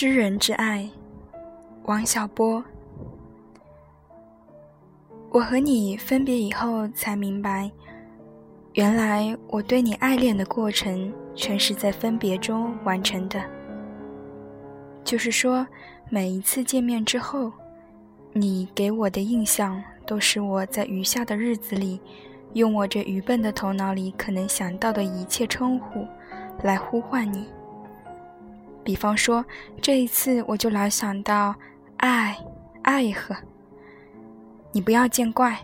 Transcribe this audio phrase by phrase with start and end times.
[0.00, 0.88] 知人之爱，
[1.82, 2.64] 王小波。
[5.30, 7.70] 我和你分别以后，才明白，
[8.72, 13.44] 原来我对你爱恋的过程，全是在分别中完成的。
[15.04, 15.66] 就是说，
[16.08, 17.52] 每一次见面之后，
[18.32, 22.00] 你给我的印象，都是我在余下的日子里，
[22.54, 26.06] 用我这愚笨的头脑里可能想到的一切称呼，
[26.62, 27.44] 来呼唤你。
[28.82, 29.44] 比方说，
[29.80, 31.54] 这一次我就老想到
[31.98, 32.36] “爱，
[32.82, 33.36] 爱和”。
[34.72, 35.58] 你不要见怪，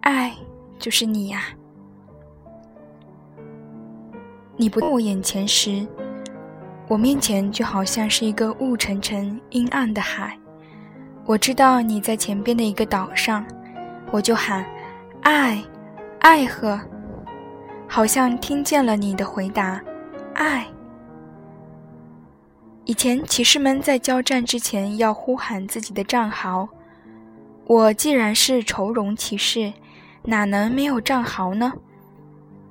[0.00, 0.34] 爱
[0.78, 1.44] 就是你呀。
[4.56, 5.86] 你不在我眼前时，
[6.88, 10.38] 我面前就好像是一个雾沉沉、阴暗的海。
[11.24, 13.44] 我知道你在前边的一个岛上，
[14.10, 14.64] 我就喊
[15.22, 15.62] “爱，
[16.20, 16.78] 爱和”，
[17.88, 19.80] 好像听见了你的回答
[20.34, 20.66] “爱”。
[22.84, 26.68] 以前骑士们在交战之前要呼喊自己的战壕，
[27.66, 29.72] 我既然是愁容骑士，
[30.24, 31.72] 哪能没有战壕呢？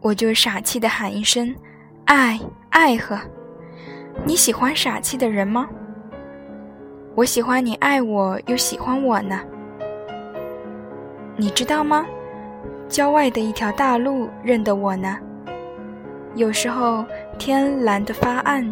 [0.01, 1.55] 我就傻气的喊一声
[2.05, 2.37] “爱
[2.71, 3.17] 爱呵”。
[4.25, 5.69] 你喜欢傻气的人吗？
[7.15, 9.39] 我喜欢你爱我又喜欢我呢。
[11.37, 12.05] 你知道吗？
[12.89, 15.17] 郊外的一条大路认得我呢。
[16.35, 17.05] 有时候
[17.39, 18.69] 天蓝得发暗。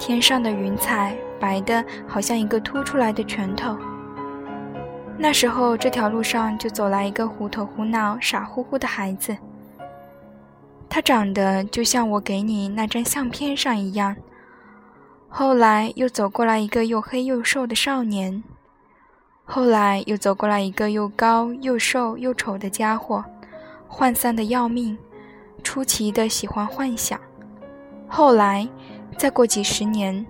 [0.00, 3.76] 天上的云彩白的，好像一个凸出来的拳头。
[5.18, 9.36] 那时候，这条路上就走来一个虎头虎脑、傻乎乎的孩子。
[10.88, 14.16] 他长得就像我给你那张相片上一样。
[15.28, 18.42] 后来又走过来一个又黑又瘦的少年。
[19.44, 23.22] 后来又走过来一个又高又瘦又丑的家伙，
[23.90, 24.96] 涣散的要命，
[25.62, 27.20] 出奇的喜欢幻想。
[28.08, 28.66] 后来。
[29.18, 30.24] 再过几十年，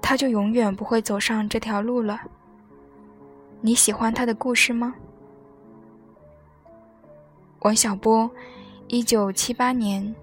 [0.00, 2.20] 他就永远不会走上这条路了。
[3.60, 4.94] 你喜欢他的故事吗？
[7.60, 8.30] 王小波，
[8.88, 10.14] 一九七八年。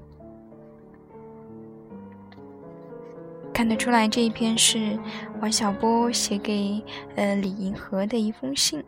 [3.54, 4.98] 看得出来，这一篇是
[5.42, 6.82] 王小波写给
[7.16, 8.84] 呃李银河的一封信。